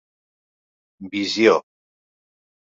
Visió. 1.17 1.55